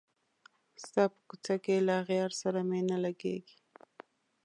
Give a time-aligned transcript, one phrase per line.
[0.83, 3.57] ستا په کوڅه کي له اغیار سره مي نه لګیږي